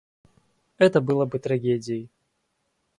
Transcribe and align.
Это 0.79 0.99
было 0.99 1.25
бы 1.27 1.37
трагедией. 1.37 2.09